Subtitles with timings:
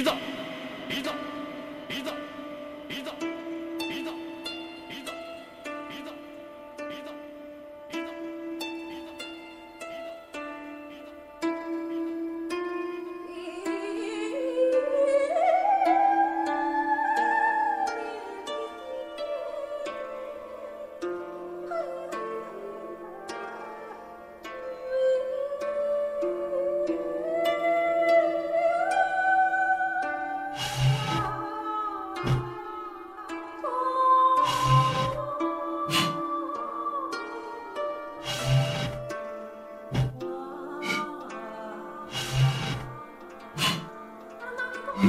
[0.00, 0.10] 黎子
[0.88, 1.10] 黎子
[1.88, 2.10] 黎子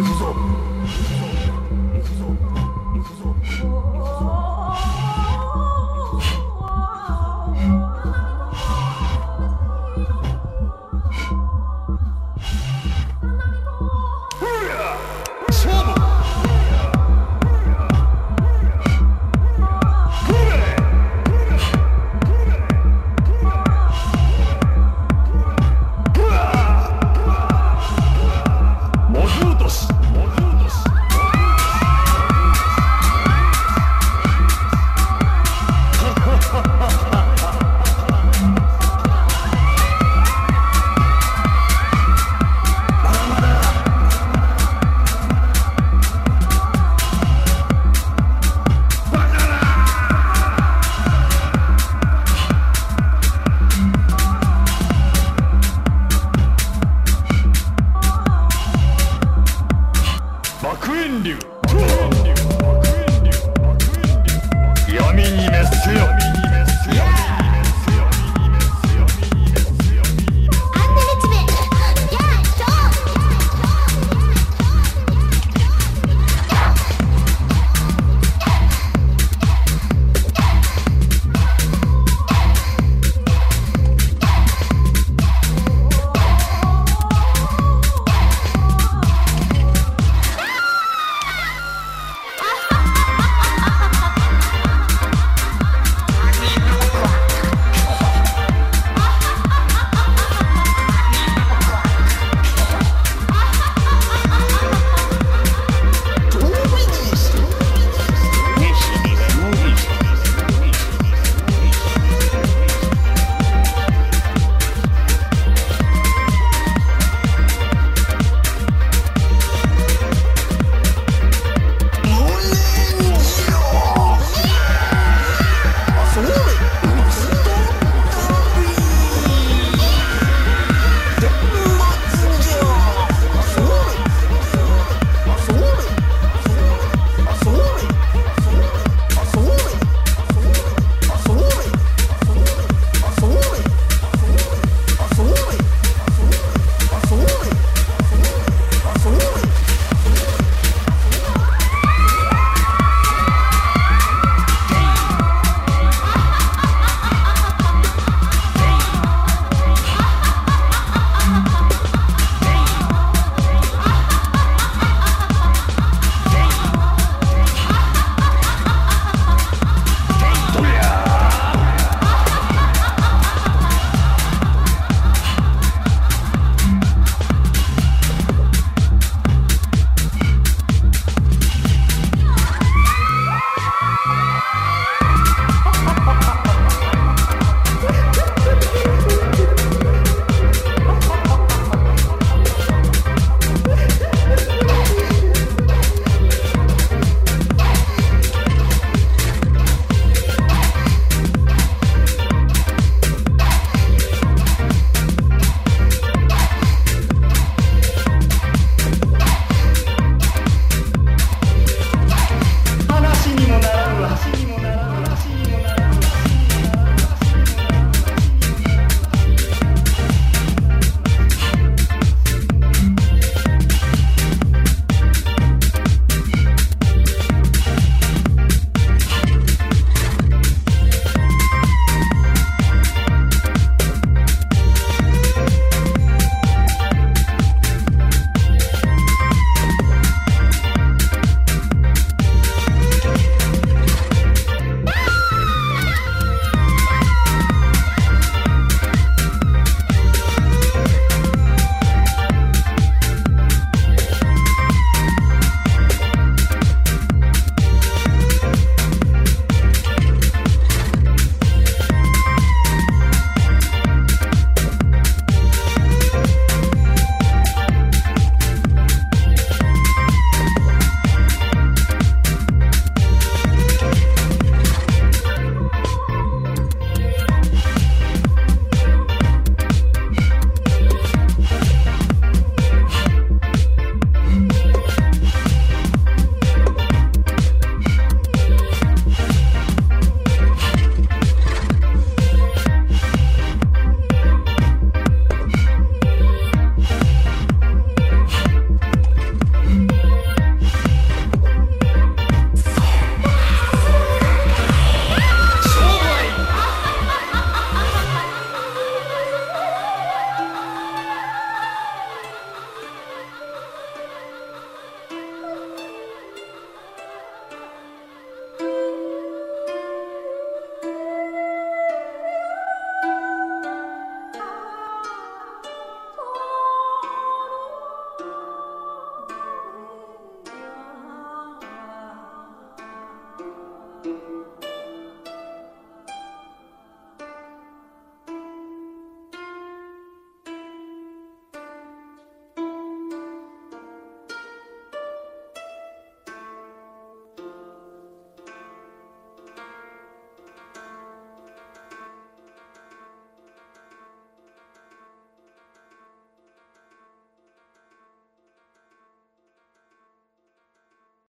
[0.01, 0.40] Use up